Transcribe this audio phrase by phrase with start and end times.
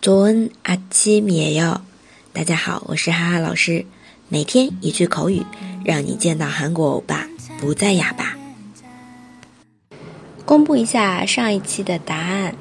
[0.00, 1.80] 조은아침이에 요。
[2.32, 3.84] 大家好，我是哈哈老师，
[4.28, 5.42] 每天一句口语，
[5.84, 7.26] 让你见到韩国欧巴
[7.60, 8.36] 不再哑巴。
[10.44, 12.54] 公布一下上一期的答案，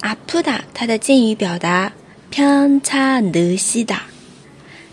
[0.00, 1.92] 아프다它的敬语表达
[2.32, 3.98] 평차느시 다，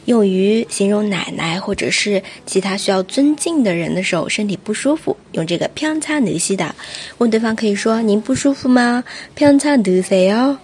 [0.06, 6.72] 用于形容奶奶或者是其他需要尊敬的人的时候，身体不舒服，用这个평차느시 다。
[7.18, 9.04] 问对方可以说您不舒服吗？
[9.36, 10.58] 평차느세 요。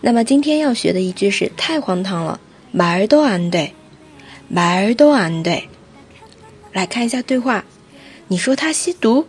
[0.00, 2.40] 那么今天要学的一句是太荒唐了，
[2.72, 3.72] 말도안 돼，
[4.48, 5.68] 말도안 돼。
[6.72, 7.64] 来看一下对话，
[8.28, 9.26] 你说他吸毒，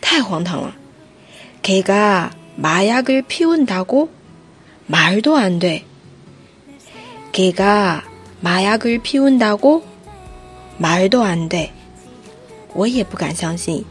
[0.00, 0.76] 太荒唐了。
[1.62, 4.08] 걔가마약을피운다 고，
[4.86, 5.84] 말도안 돼。
[7.32, 9.82] 걔가마약을피운다 고，
[10.78, 11.72] 말도안 돼。
[12.72, 13.84] 我也不敢相信，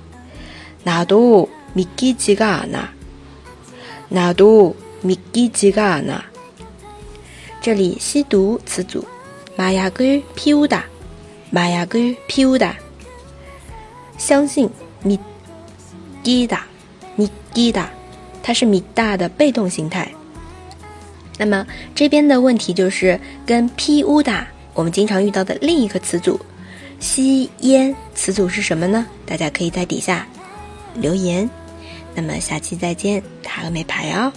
[0.84, 2.94] 나도믿기지가않 아，
[4.10, 6.22] 나도 믿기지가않 아。
[7.62, 9.04] 这里吸毒词组，
[9.58, 10.84] 마약을피우 다，
[11.52, 12.76] 마약을피우 다。
[14.18, 14.70] 相信，
[15.04, 16.60] 믿기 다，
[17.16, 17.88] 믿기 다，
[18.44, 20.12] 它是믿다的被动形态。
[21.38, 26.40] 那么这边的问题就是跟피우다我们经常遇到的另一个词组，
[27.00, 29.06] 吸烟词组是什么呢？
[29.26, 30.28] 大家可以在底下
[30.94, 31.50] 留言。
[32.14, 34.32] 那么下期再见，塔峨眉牌哦。